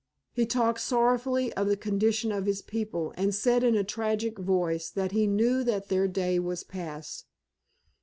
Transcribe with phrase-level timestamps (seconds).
[0.33, 4.89] He talked sorrowfully of the condition of his people, and said in a tragic voice
[4.89, 7.27] that he knew that their day was past.